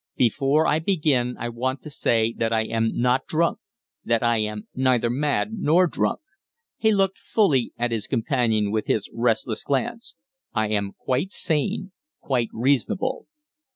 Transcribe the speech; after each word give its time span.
"Before 0.15 0.65
I 0.65 0.79
begin 0.79 1.35
I 1.37 1.49
want 1.49 1.83
to 1.83 1.91
say 1.91 2.33
that 2.39 2.51
I 2.51 2.63
am 2.63 2.89
not 2.99 3.27
drunk 3.27 3.59
that 4.03 4.23
I 4.23 4.37
am 4.37 4.67
neither 4.73 5.11
mad 5.11 5.51
nor 5.53 5.85
drunk." 5.85 6.21
He 6.77 6.91
looked 6.91 7.19
fully 7.19 7.71
at 7.77 7.91
his 7.91 8.07
companion 8.07 8.71
with 8.71 8.87
his 8.87 9.11
restless 9.13 9.63
glance. 9.63 10.15
"I 10.53 10.69
am 10.69 10.93
quite 10.93 11.31
sane 11.31 11.91
quite 12.19 12.49
reasonable." 12.51 13.27